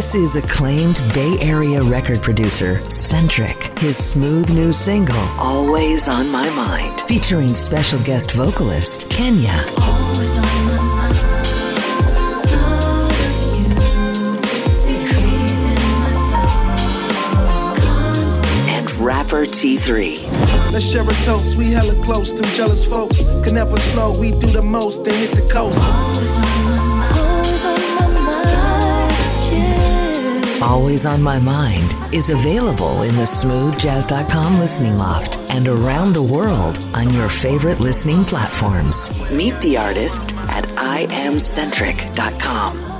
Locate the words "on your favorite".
36.94-37.80